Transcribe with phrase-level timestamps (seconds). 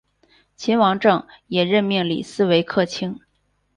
[0.55, 3.19] 秦王政也任命李斯为客卿。